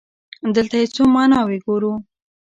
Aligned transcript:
دلته 0.55 0.75
يې 0.81 0.87
څو 0.95 1.03
ماناوې 1.15 1.57
ګورو. 1.65 1.93